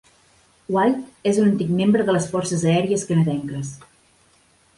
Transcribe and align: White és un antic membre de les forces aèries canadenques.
White 0.75 1.29
és 1.31 1.39
un 1.41 1.49
antic 1.49 1.69
membre 1.81 2.07
de 2.07 2.15
les 2.17 2.25
forces 2.33 2.65
aèries 2.73 3.05
canadenques. 3.11 3.71